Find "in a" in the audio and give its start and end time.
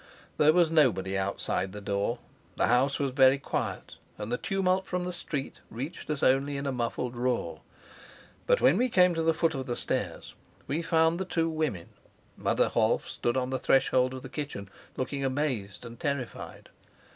6.57-6.71